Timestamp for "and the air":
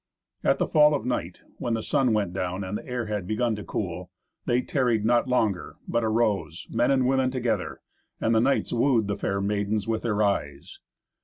2.63-3.05